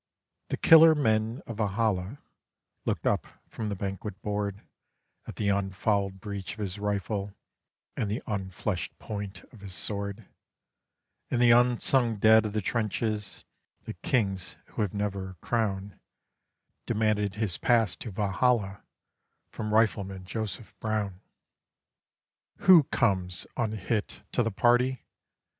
[0.47, 2.17] The Killer men of Valhalla
[2.85, 4.61] looked up from the banquet board
[5.27, 7.35] At the unfouled breech of his rifle,
[7.95, 10.25] at the unfleshed point of his sword,
[11.29, 13.45] And the unsung dead of the trenches,
[13.83, 15.99] the kings who have never a crown,
[16.87, 18.81] Demanded his pass to Valhalla
[19.51, 21.21] from Rifleman Joseph Brown.
[22.61, 25.05] "_Who comes, unhit, to the party?